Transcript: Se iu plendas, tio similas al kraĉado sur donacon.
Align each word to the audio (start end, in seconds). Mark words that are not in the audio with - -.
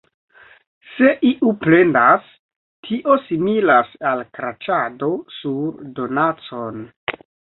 Se 0.93 1.09
iu 1.31 1.51
plendas, 1.65 2.31
tio 2.87 3.17
similas 3.27 3.93
al 4.13 4.23
kraĉado 4.39 5.11
sur 5.37 5.85
donacon. 6.01 6.83